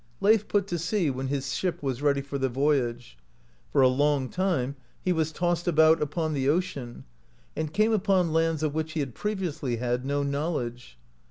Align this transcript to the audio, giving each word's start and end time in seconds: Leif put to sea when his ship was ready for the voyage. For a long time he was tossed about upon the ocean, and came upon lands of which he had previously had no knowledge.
Leif 0.19 0.47
put 0.47 0.65
to 0.65 0.79
sea 0.79 1.11
when 1.11 1.27
his 1.27 1.53
ship 1.53 1.83
was 1.83 2.01
ready 2.01 2.21
for 2.21 2.39
the 2.39 2.49
voyage. 2.49 3.19
For 3.71 3.81
a 3.83 3.87
long 3.87 4.29
time 4.29 4.75
he 4.99 5.13
was 5.13 5.31
tossed 5.31 5.67
about 5.67 6.01
upon 6.01 6.33
the 6.33 6.49
ocean, 6.49 7.03
and 7.55 7.71
came 7.71 7.91
upon 7.91 8.33
lands 8.33 8.63
of 8.63 8.73
which 8.73 8.93
he 8.93 8.99
had 9.01 9.13
previously 9.13 9.75
had 9.75 10.03
no 10.03 10.23
knowledge. 10.23 10.97